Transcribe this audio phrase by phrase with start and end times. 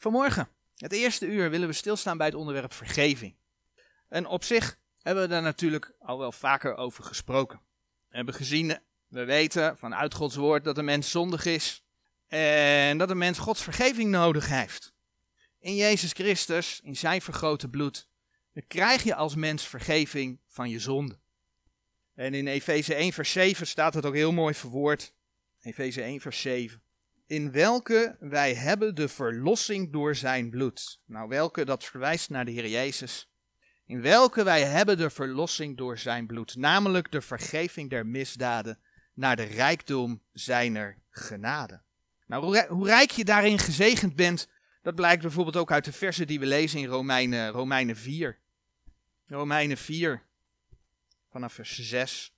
[0.00, 3.34] Vanmorgen, het eerste uur, willen we stilstaan bij het onderwerp vergeving.
[4.08, 7.60] En op zich hebben we daar natuurlijk al wel vaker over gesproken.
[8.08, 11.82] We hebben gezien, we weten vanuit Gods woord dat de mens zondig is
[12.28, 14.92] en dat de mens Gods vergeving nodig heeft.
[15.60, 18.08] In Jezus Christus, in zijn vergrote bloed,
[18.66, 21.18] krijg je als mens vergeving van je zonde.
[22.14, 25.12] En in Efeze 1 vers 7 staat het ook heel mooi verwoord.
[25.60, 26.82] Efeze 1 vers 7
[27.28, 31.00] in welke wij hebben de verlossing door zijn bloed.
[31.04, 33.30] Nou, welke, dat verwijst naar de Heer Jezus.
[33.86, 38.78] In welke wij hebben de verlossing door zijn bloed, namelijk de vergeving der misdaden,
[39.14, 41.80] naar de rijkdom zijner genade.
[42.26, 44.48] Nou, hoe rijk je daarin gezegend bent,
[44.82, 48.38] dat blijkt bijvoorbeeld ook uit de versen die we lezen in Romeinen, Romeinen 4.
[49.26, 50.22] Romeinen 4,
[51.30, 52.32] vanaf vers 6.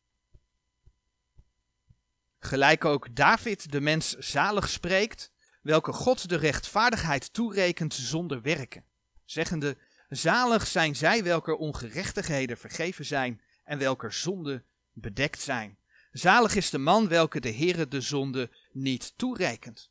[2.42, 8.84] Gelijk ook David de mens zalig spreekt, welke God de rechtvaardigheid toerekent zonder werken,
[9.24, 9.76] zeggende,
[10.08, 15.78] zalig zijn zij welke ongerechtigheden vergeven zijn en welke zonden bedekt zijn.
[16.12, 19.90] Zalig is de man welke de Heere de zonde niet toerekent.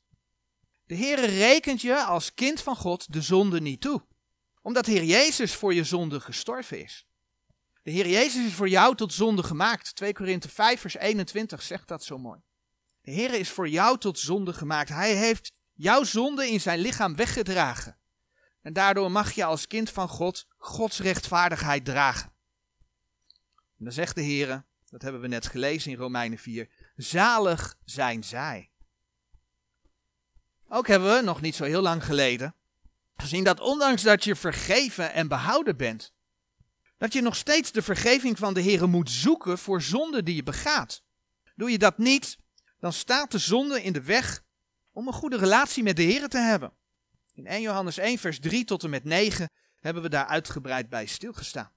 [0.85, 4.05] De Heere rekent je als kind van God de zonde niet toe,
[4.61, 7.08] omdat Heer Jezus voor je zonde gestorven is.
[7.81, 9.95] De Heer Jezus is voor jou tot zonde gemaakt.
[9.95, 12.39] 2 Korinthe 5 vers 21 zegt dat zo mooi.
[13.01, 14.89] De Heer is voor jou tot zonde gemaakt.
[14.89, 17.97] Hij heeft jouw zonde in zijn lichaam weggedragen.
[18.61, 22.33] En daardoor mag je als kind van God Gods rechtvaardigheid dragen.
[23.77, 28.23] En dan zegt de Heer, dat hebben we net gelezen in Romeinen 4, zalig zijn
[28.23, 28.71] zij.
[30.67, 32.55] Ook hebben we, nog niet zo heel lang geleden,
[33.15, 36.13] gezien dat ondanks dat je vergeven en behouden bent,
[36.99, 40.43] dat je nog steeds de vergeving van de Heer moet zoeken voor zonde die je
[40.43, 41.03] begaat.
[41.55, 42.37] Doe je dat niet,
[42.79, 44.43] dan staat de zonde in de weg
[44.91, 46.73] om een goede relatie met de Heer te hebben.
[47.33, 51.05] In 1 Johannes 1, vers 3 tot en met 9 hebben we daar uitgebreid bij
[51.05, 51.71] stilgestaan.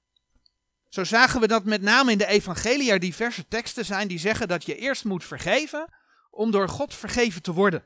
[0.89, 4.49] Zo zagen we dat met name in de evangelie er diverse teksten zijn die zeggen
[4.49, 5.95] dat je eerst moet vergeven
[6.31, 7.85] om door God vergeven te worden.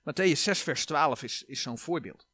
[0.00, 2.26] Matthäus 6, vers 12 is, is zo'n voorbeeld.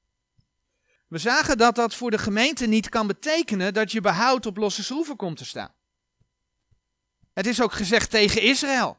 [1.11, 4.85] We zagen dat dat voor de gemeente niet kan betekenen dat je behoud op losse
[4.85, 5.75] schroeven komt te staan.
[7.33, 8.99] Het is ook gezegd tegen Israël,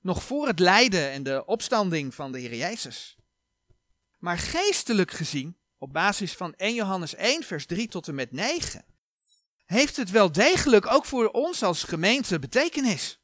[0.00, 3.16] nog voor het lijden en de opstanding van de Heer Jezus.
[4.18, 8.84] Maar geestelijk gezien, op basis van 1 Johannes 1, vers 3 tot en met 9,
[9.64, 13.20] heeft het wel degelijk ook voor ons als gemeente betekenis.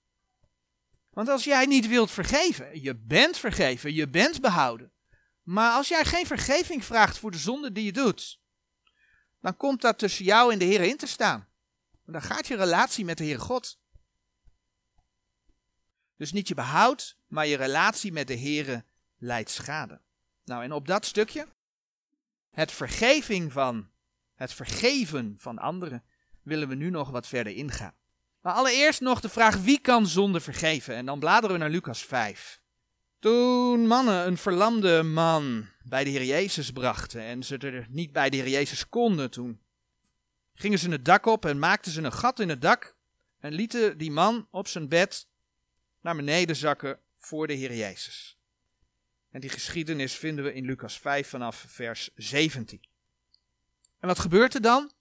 [1.11, 4.93] Want als jij niet wilt vergeven, je bent vergeven, je bent behouden.
[5.47, 8.41] Maar als jij geen vergeving vraagt voor de zonde die je doet,
[9.41, 11.49] dan komt dat tussen jou en de Heer in te staan.
[12.05, 13.79] Dan gaat je relatie met de Heer God.
[16.17, 18.85] Dus niet je behoud, maar je relatie met de Heer
[19.17, 20.01] leidt schade.
[20.45, 21.49] Nou, en op dat stukje,
[22.51, 23.91] het vergeving van,
[24.35, 26.05] het vergeven van anderen,
[26.43, 27.95] willen we nu nog wat verder ingaan.
[28.41, 30.95] Maar allereerst nog de vraag wie kan zonde vergeven?
[30.95, 32.61] En dan bladeren we naar Lucas 5.
[33.27, 38.31] Toen mannen een verlamde man bij de Heer Jezus brachten en ze er niet bij
[38.31, 39.61] de Heer Jezus konden, toen
[40.55, 42.97] gingen ze het dak op en maakten ze een gat in het dak
[43.39, 45.29] en lieten die man op zijn bed
[46.01, 48.39] naar beneden zakken voor de Heer Jezus.
[49.31, 52.81] En die geschiedenis vinden we in Lucas 5 vanaf vers 17.
[54.01, 54.93] En wat gebeurt er dan?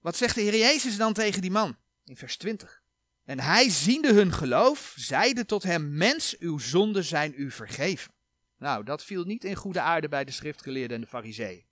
[0.00, 2.82] Wat zegt de Heer Jezus dan tegen die man in vers 20?
[3.24, 8.12] En hij, ziende hun geloof, zeide tot hem: Mens, uw zonden zijn u vergeven.
[8.58, 11.64] Nou, dat viel niet in goede aarde bij de schriftgeleerden en de fariseeën.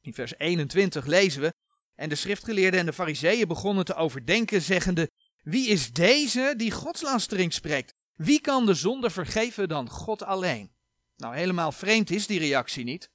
[0.00, 1.54] In vers 21 lezen we:
[1.94, 5.10] En de schriftgeleerden en de fariseeën begonnen te overdenken, zeggende:
[5.42, 7.94] Wie is deze die godslastering spreekt?
[8.16, 10.70] Wie kan de zonde vergeven dan God alleen?
[11.16, 13.10] Nou, helemaal vreemd is die reactie niet.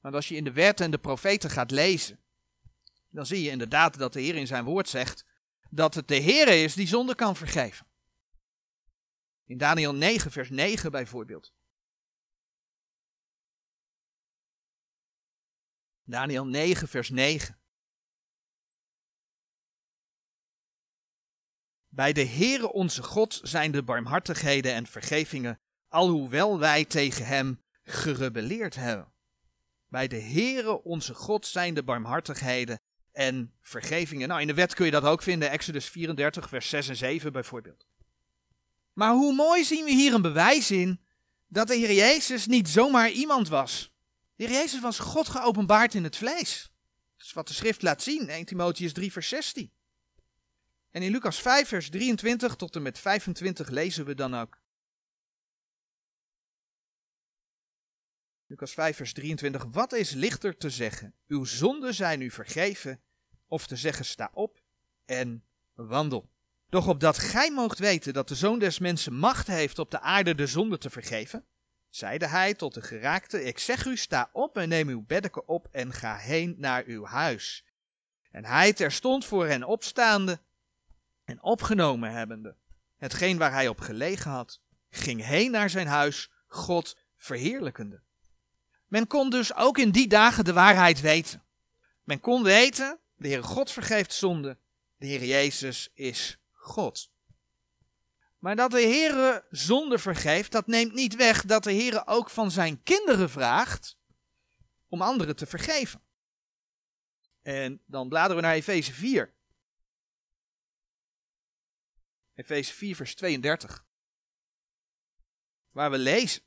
[0.00, 2.18] Want als je in de wet en de profeten gaat lezen,
[3.10, 5.24] dan zie je inderdaad dat de Heer in zijn woord zegt
[5.70, 7.86] dat het de Heer is die zonde kan vergeven.
[9.44, 11.52] In Daniel 9, vers 9 bijvoorbeeld.
[16.02, 17.58] Daniel 9, vers 9.
[21.88, 28.74] Bij de Heere onze God zijn de barmhartigheden en vergevingen, alhoewel wij tegen hem gerebelleerd
[28.74, 29.12] hebben.
[29.86, 32.80] Bij de Heere onze God zijn de barmhartigheden
[33.18, 34.28] en vergevingen.
[34.28, 37.32] Nou, in de wet kun je dat ook vinden, Exodus 34, vers 6 en 7
[37.32, 37.86] bijvoorbeeld.
[38.92, 41.00] Maar hoe mooi zien we hier een bewijs in
[41.46, 43.92] dat de Heer Jezus niet zomaar iemand was.
[44.36, 46.72] De Heer Jezus was God geopenbaard in het vlees.
[47.16, 49.72] Dat is wat de schrift laat zien, 1 Timotheus 3, vers 16.
[50.90, 54.60] En in Lucas 5, vers 23 tot en met 25 lezen we dan ook.
[58.46, 59.64] Lucas 5, vers 23.
[59.64, 61.14] Wat is lichter te zeggen?
[61.26, 63.02] Uw zonden zijn u vergeven.
[63.48, 64.60] Of te zeggen, sta op
[65.04, 66.30] en wandel.
[66.68, 70.34] Doch opdat gij moogt weten dat de Zoon des Mensen macht heeft op de aarde
[70.34, 71.44] de zonde te vergeven,
[71.88, 75.68] zeide hij tot de geraakte, ik zeg u, sta op en neem uw beddeke op
[75.70, 77.64] en ga heen naar uw huis.
[78.30, 80.40] En hij terstond voor hen opstaande
[81.24, 82.56] en opgenomen hebbende,
[82.96, 84.60] hetgeen waar hij op gelegen had,
[84.90, 88.00] ging heen naar zijn huis, God verheerlijkende.
[88.86, 91.42] Men kon dus ook in die dagen de waarheid weten.
[92.04, 94.58] Men kon weten, de Heere God vergeeft zonde,
[94.96, 97.10] de Heer Jezus is God.
[98.38, 102.50] Maar dat de Heere zonde vergeeft, dat neemt niet weg dat de Heere ook van
[102.50, 103.98] zijn kinderen vraagt
[104.88, 106.02] om anderen te vergeven.
[107.42, 109.34] En dan bladeren we naar Efeze 4.
[112.34, 113.86] Efeze 4, vers 32.
[115.70, 116.42] Waar we lezen.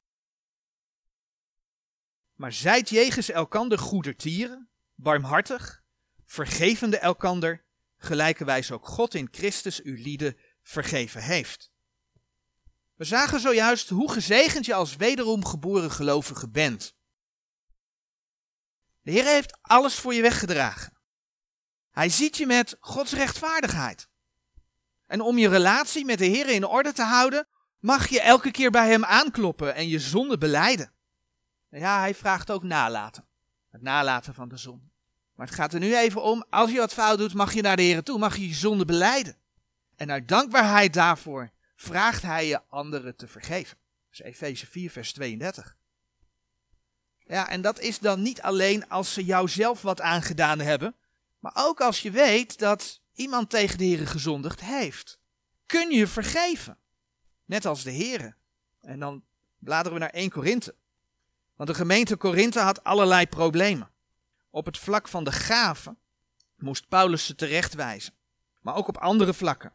[2.34, 5.81] Maar zijt jegens elkander goedertieren, barmhartig,
[6.32, 7.66] vergevende elkander,
[7.98, 11.72] gelijkerwijs ook God in Christus uw lieden vergeven heeft.
[12.96, 16.96] We zagen zojuist hoe gezegend je als wederom geboren gelovige bent.
[19.02, 20.98] De Heer heeft alles voor je weggedragen.
[21.90, 24.10] Hij ziet je met Gods rechtvaardigheid.
[25.06, 27.48] En om je relatie met de Heer in orde te houden,
[27.80, 30.94] mag je elke keer bij Hem aankloppen en je zonde beleiden.
[31.70, 33.28] Ja, Hij vraagt ook nalaten.
[33.70, 34.92] Het nalaten van de zonde.
[35.42, 37.76] Maar het gaat er nu even om, als je wat fout doet, mag je naar
[37.76, 39.36] de Heer toe, mag je je zonde beleiden.
[39.96, 43.78] En uit dankbaarheid daarvoor vraagt Hij je anderen te vergeven.
[44.10, 45.78] Dat is Efeze 4, vers 32.
[47.18, 50.96] Ja, en dat is dan niet alleen als ze jou zelf wat aangedaan hebben,
[51.40, 55.20] maar ook als je weet dat iemand tegen de Heer gezondigd heeft.
[55.66, 56.78] Kun je vergeven.
[57.46, 58.36] Net als de Heer.
[58.82, 59.24] En dan
[59.60, 60.76] bladeren we naar 1 Korinthe.
[61.56, 63.91] Want de gemeente Korinthe had allerlei problemen.
[64.52, 65.98] Op het vlak van de gaven
[66.58, 68.14] moest Paulus ze terechtwijzen.
[68.62, 69.74] Maar ook op andere vlakken.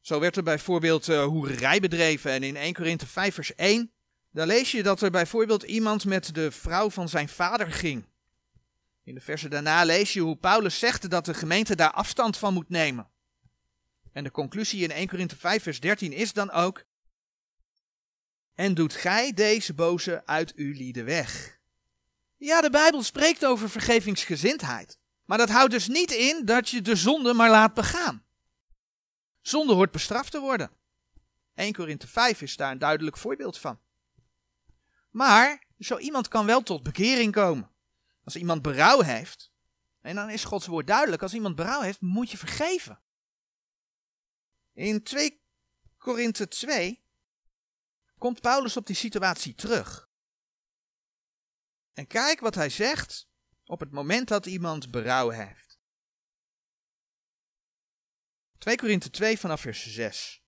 [0.00, 2.30] Zo werd er bijvoorbeeld uh, hoererij bedreven.
[2.30, 3.92] En in 1 Korinthe 5 vers 1,
[4.30, 8.06] daar lees je dat er bijvoorbeeld iemand met de vrouw van zijn vader ging.
[9.04, 12.54] In de versen daarna lees je hoe Paulus zegt dat de gemeente daar afstand van
[12.54, 13.08] moet nemen.
[14.12, 16.84] En de conclusie in 1 Korinthe 5 vers 13 is dan ook,
[18.54, 21.58] en doet gij deze boze uit uw lieden weg.
[22.44, 24.98] Ja, de Bijbel spreekt over vergevingsgezindheid.
[25.24, 28.24] Maar dat houdt dus niet in dat je de zonde maar laat begaan.
[29.40, 30.70] Zonde hoort bestraft te worden.
[31.54, 33.80] 1 Korinthe 5 is daar een duidelijk voorbeeld van.
[35.10, 37.70] Maar zo iemand kan wel tot bekering komen.
[38.24, 39.52] Als iemand berouw heeft,
[40.00, 43.00] en dan is Gods woord duidelijk, als iemand berouw heeft, moet je vergeven.
[44.72, 45.42] In 2
[45.98, 47.04] Korinthe 2
[48.18, 50.08] komt Paulus op die situatie terug.
[51.94, 53.28] En kijk wat hij zegt
[53.64, 55.78] op het moment dat iemand berouw heeft.
[58.58, 60.42] 2 Korinthe 2 vanaf vers 6.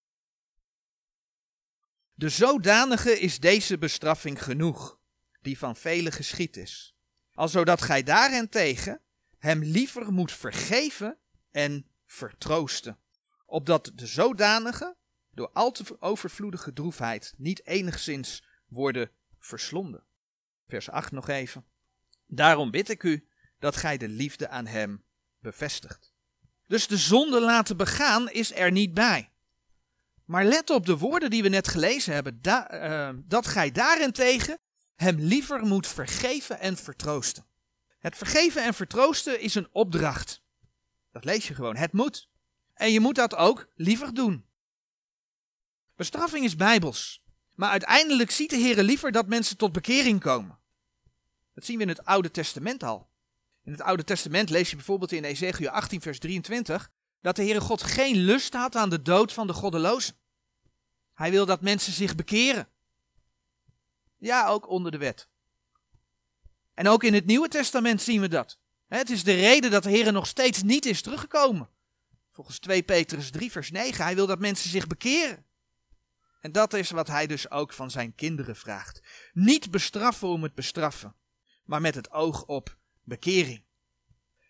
[2.12, 5.00] De zodanige is deze bestraffing genoeg,
[5.40, 6.96] die van velen geschied is.
[7.32, 9.02] Alzodat gij daarentegen
[9.38, 11.18] hem liever moet vergeven
[11.50, 12.98] en vertroosten.
[13.46, 14.96] Opdat de zodanige
[15.30, 20.05] door al te overvloedige droefheid niet enigszins worden verslonden.
[20.66, 21.64] Vers 8 nog even.
[22.26, 23.28] Daarom bid ik u
[23.58, 25.04] dat gij de liefde aan hem
[25.38, 26.14] bevestigt.
[26.66, 29.30] Dus de zonde laten begaan is er niet bij.
[30.24, 34.58] Maar let op de woorden die we net gelezen hebben, uh, dat gij daarentegen
[34.94, 37.46] hem liever moet vergeven en vertroosten.
[37.98, 40.42] Het vergeven en vertroosten is een opdracht.
[41.10, 42.28] Dat lees je gewoon, het moet.
[42.74, 44.46] En je moet dat ook liever doen.
[45.96, 47.24] Bestraffing is bijbels.
[47.56, 50.58] Maar uiteindelijk ziet de Heer liever dat mensen tot bekering komen.
[51.54, 53.08] Dat zien we in het Oude Testament al.
[53.64, 57.60] In het Oude Testament lees je bijvoorbeeld in Ezekiel 18, vers 23, dat de Heere
[57.60, 60.14] God geen lust had aan de dood van de goddelozen.
[61.14, 62.68] Hij wil dat mensen zich bekeren.
[64.16, 65.28] Ja, ook onder de wet.
[66.74, 68.58] En ook in het Nieuwe Testament zien we dat.
[68.86, 71.68] Het is de reden dat de Heer nog steeds niet is teruggekomen.
[72.30, 74.04] Volgens 2 Petrus 3, vers 9.
[74.04, 75.45] Hij wil dat mensen zich bekeren.
[76.46, 79.02] En dat is wat hij dus ook van zijn kinderen vraagt.
[79.32, 81.14] Niet bestraffen om het bestraffen,
[81.64, 83.64] maar met het oog op bekering.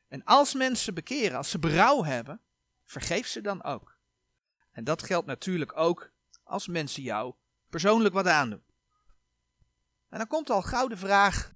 [0.09, 2.41] En als mensen bekeren, als ze berouw hebben,
[2.85, 3.99] vergeef ze dan ook.
[4.73, 6.12] En dat geldt natuurlijk ook
[6.43, 7.35] als mensen jou
[7.71, 8.65] persoonlijk wat aandoen.
[10.09, 11.53] En dan komt al gauw de vraag: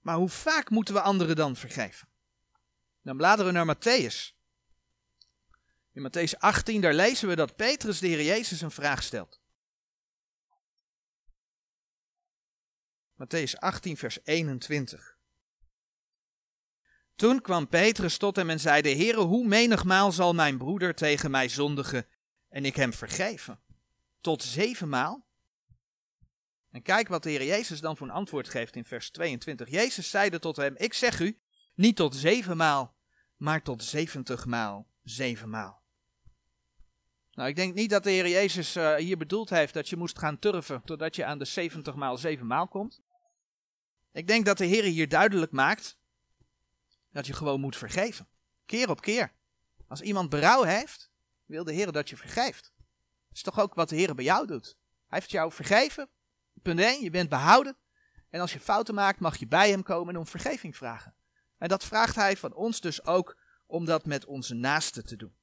[0.00, 2.08] maar hoe vaak moeten we anderen dan vergeven?
[3.02, 4.33] Dan bladeren we naar Matthäus.
[5.94, 9.40] In Matthäus 18, daar lezen we dat Petrus de Heer Jezus een vraag stelt.
[13.14, 15.16] Matthäus 18, vers 21.
[17.16, 21.48] Toen kwam Petrus tot hem en zeide, Heere, hoe menigmaal zal mijn broeder tegen mij
[21.48, 22.06] zondigen
[22.48, 23.60] en ik hem vergeven?
[24.20, 25.26] Tot zevenmaal?
[26.70, 29.70] En kijk wat de Heer Jezus dan voor een antwoord geeft in vers 22.
[29.70, 31.40] Jezus zeide tot hem, ik zeg u,
[31.74, 32.96] niet tot zevenmaal,
[33.36, 35.83] maar tot zeventigmaal zevenmaal.
[37.34, 40.18] Nou, ik denk niet dat de Heer Jezus uh, hier bedoeld heeft dat je moest
[40.18, 43.00] gaan turven totdat je aan de 70 maal 7 maal komt.
[44.12, 45.96] Ik denk dat de Heer hier duidelijk maakt
[47.10, 48.28] dat je gewoon moet vergeven.
[48.66, 49.32] Keer op keer.
[49.88, 51.10] Als iemand berouw heeft,
[51.44, 52.72] wil de Heer dat je vergeeft.
[52.76, 54.76] Dat is toch ook wat de Heer bij jou doet.
[55.06, 56.08] Hij heeft jou vergeven.
[56.62, 57.76] Punt 1, je bent behouden.
[58.30, 61.14] En als je fouten maakt, mag je bij hem komen en om vergeving vragen.
[61.58, 65.34] En dat vraagt hij van ons dus ook om dat met onze naasten te doen.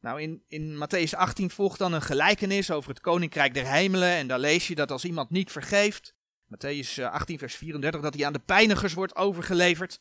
[0.00, 4.12] Nou, in, in Matthäus 18 volgt dan een gelijkenis over het koninkrijk der hemelen.
[4.12, 6.14] En daar lees je dat als iemand niet vergeeft,
[6.44, 10.00] Matthäus 18 eh, vers 34, dat hij aan de pijnigers wordt overgeleverd.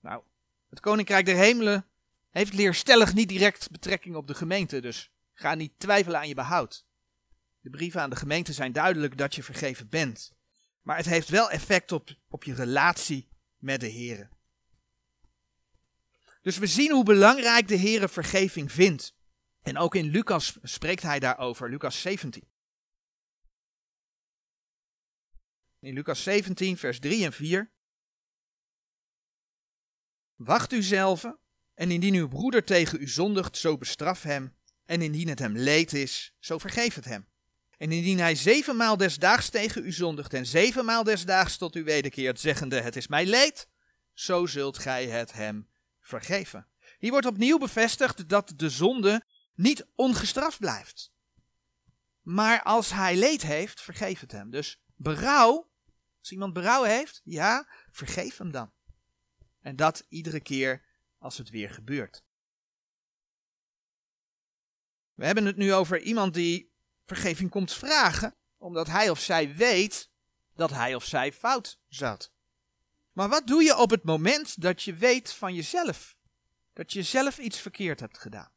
[0.00, 0.22] Nou,
[0.70, 1.86] het koninkrijk der hemelen
[2.30, 6.86] heeft leerstellig niet direct betrekking op de gemeente, dus ga niet twijfelen aan je behoud.
[7.60, 10.32] De brieven aan de gemeente zijn duidelijk dat je vergeven bent.
[10.82, 13.28] Maar het heeft wel effect op, op je relatie
[13.58, 14.28] met de Heer.
[16.44, 19.14] Dus we zien hoe belangrijk de Heere vergeving vindt.
[19.62, 22.48] En ook in Lucas spreekt hij daarover, Lucas 17.
[25.80, 27.72] In Lucas 17, vers 3 en 4.
[30.34, 31.24] Wacht u zelf,
[31.74, 34.56] en indien uw broeder tegen u zondigt, zo bestraf hem.
[34.84, 37.28] En indien het hem leed is, zo vergeef het hem.
[37.76, 42.80] En indien hij zevenmaal desdaags tegen u zondigt en zevenmaal desdaags tot u wederkeert, zeggende:
[42.80, 43.68] Het is mij leed,
[44.12, 45.72] zo zult gij het hem
[46.06, 46.68] vergeven.
[46.98, 51.12] Hier wordt opnieuw bevestigd dat de zonde niet ongestraft blijft.
[52.20, 54.50] Maar als hij leed heeft, vergeef het hem.
[54.50, 55.70] Dus berouw,
[56.18, 58.72] als iemand berouw heeft, ja, vergeef hem dan.
[59.60, 60.84] En dat iedere keer
[61.18, 62.24] als het weer gebeurt.
[65.14, 66.72] We hebben het nu over iemand die
[67.04, 70.10] vergeving komt vragen, omdat hij of zij weet
[70.54, 72.33] dat hij of zij fout zat.
[73.14, 76.16] Maar wat doe je op het moment dat je weet van jezelf?
[76.72, 78.52] Dat je zelf iets verkeerd hebt gedaan?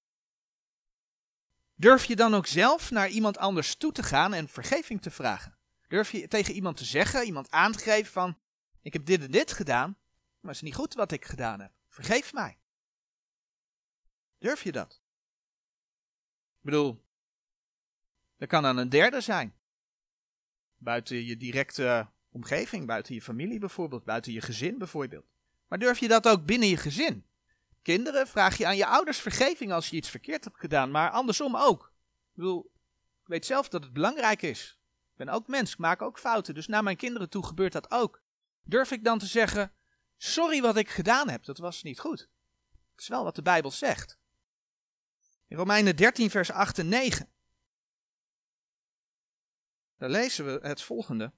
[1.76, 5.58] Durf je dan ook zelf naar iemand anders toe te gaan en vergeving te vragen?
[5.88, 8.40] Durf je tegen iemand te zeggen, iemand aan te geven van,
[8.82, 9.98] ik heb dit en dit gedaan,
[10.40, 11.72] maar het is niet goed wat ik gedaan heb.
[11.88, 12.60] Vergeef mij.
[14.38, 15.02] Durf je dat?
[16.58, 17.06] Ik bedoel,
[18.38, 19.56] dat kan dan een derde zijn.
[20.78, 25.26] Buiten je directe omgeving, buiten je familie bijvoorbeeld, buiten je gezin bijvoorbeeld.
[25.68, 27.26] Maar durf je dat ook binnen je gezin?
[27.82, 31.56] Kinderen, vraag je aan je ouders vergeving als je iets verkeerd hebt gedaan, maar andersom
[31.56, 31.94] ook.
[32.30, 32.72] Ik bedoel,
[33.22, 34.80] ik weet zelf dat het belangrijk is.
[35.12, 37.92] Ik ben ook mens, ik maak ook fouten, dus naar mijn kinderen toe gebeurt dat
[37.92, 38.22] ook.
[38.64, 39.74] Durf ik dan te zeggen,
[40.18, 42.30] sorry wat ik gedaan heb, dat was niet goed.
[42.70, 44.18] Dat is wel wat de Bijbel zegt.
[45.48, 47.30] In Romeinen 13, vers 8 en 9.
[49.98, 51.32] Daar lezen we het volgende.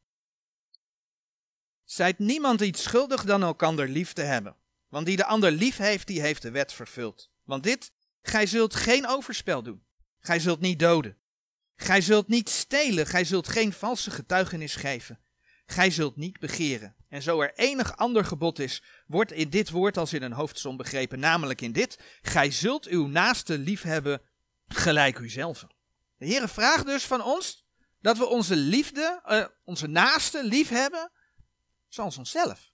[1.90, 4.56] Zijt niemand iets schuldig dan elkander lief te hebben.
[4.90, 7.30] Want die de ander lief heeft, die heeft de wet vervuld.
[7.44, 7.92] Want dit,
[8.22, 9.84] gij zult geen overspel doen.
[10.20, 11.18] Gij zult niet doden.
[11.76, 13.06] Gij zult niet stelen.
[13.06, 15.20] Gij zult geen valse getuigenis geven.
[15.66, 16.96] Gij zult niet begeren.
[17.08, 20.78] En zo er enig ander gebod is, wordt in dit woord als in een hoofdsom
[20.78, 24.22] begrepen, namelijk in dit: Gij zult uw naaste lief hebben
[24.68, 25.66] gelijk uzelf.
[26.18, 27.66] De Heere vraagt dus van ons
[28.02, 30.70] dat we onze liefde, uh, onze naaste lief
[31.90, 32.72] zoals onszelf.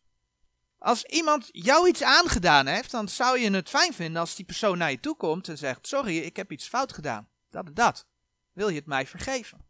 [0.77, 4.77] Als iemand jou iets aangedaan heeft, dan zou je het fijn vinden als die persoon
[4.77, 7.29] naar je toe komt en zegt: Sorry, ik heb iets fout gedaan.
[7.49, 8.07] Dat en dat.
[8.53, 9.65] Wil je het mij vergeven?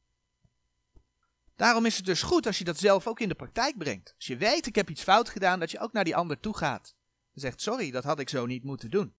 [1.55, 4.13] Daarom is het dus goed als je dat zelf ook in de praktijk brengt.
[4.15, 6.57] Als je weet, ik heb iets fout gedaan, dat je ook naar die ander toe
[6.57, 6.95] gaat.
[7.33, 9.15] En zegt: Sorry, dat had ik zo niet moeten doen.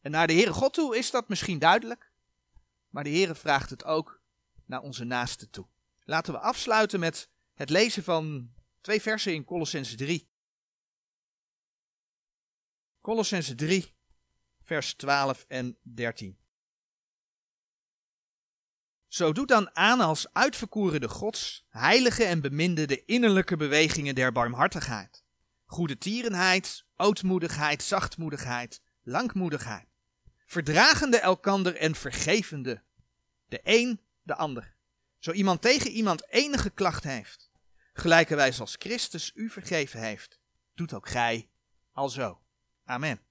[0.00, 2.12] En naar de Heere God toe is dat misschien duidelijk,
[2.88, 4.20] maar de Heere vraagt het ook
[4.64, 5.66] naar onze naasten toe.
[6.04, 8.50] Laten we afsluiten met het lezen van
[8.80, 10.28] twee versen in Colossense 3.
[13.00, 13.94] Colossense 3,
[14.62, 16.38] vers 12 en 13.
[19.08, 25.24] Zo doet dan aan als uitverkorene gods, heilige en beminde de innerlijke bewegingen der barmhartigheid.
[25.64, 29.88] Goede tierenheid, ootmoedigheid, zachtmoedigheid, langmoedigheid.
[30.46, 32.82] Verdragende elkander en vergevende,
[33.48, 34.76] de een de ander.
[35.18, 37.47] Zo iemand tegen iemand enige klacht heeft
[38.00, 40.38] Gelijkerwijs als Christus u vergeven heeft,
[40.74, 41.48] doet ook gij
[41.92, 42.40] alzo.
[42.84, 43.27] Amen.